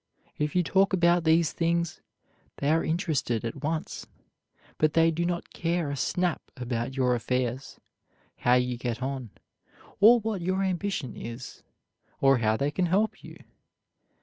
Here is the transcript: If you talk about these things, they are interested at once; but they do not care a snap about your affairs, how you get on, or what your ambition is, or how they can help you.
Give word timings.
If 0.39 0.55
you 0.55 0.63
talk 0.63 0.93
about 0.93 1.25
these 1.25 1.51
things, 1.51 2.01
they 2.57 2.71
are 2.71 2.83
interested 2.83 3.45
at 3.45 3.61
once; 3.61 4.07
but 4.79 4.93
they 4.95 5.11
do 5.11 5.25
not 5.27 5.53
care 5.53 5.91
a 5.91 5.95
snap 5.95 6.41
about 6.57 6.97
your 6.97 7.13
affairs, 7.13 7.79
how 8.37 8.55
you 8.55 8.77
get 8.77 9.03
on, 9.03 9.29
or 9.99 10.19
what 10.19 10.41
your 10.41 10.63
ambition 10.63 11.15
is, 11.15 11.61
or 12.19 12.39
how 12.39 12.57
they 12.57 12.71
can 12.71 12.87
help 12.87 13.23
you. 13.23 13.37